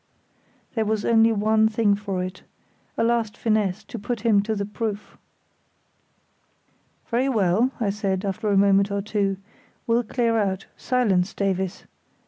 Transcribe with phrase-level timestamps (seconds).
[0.73, 5.15] There was only one thing for it—a last finesse, to put him to the proof.
[7.09, 9.37] "Very well," I said, after a moment or two,
[9.85, 11.85] "we'll clear out—silence, Davies!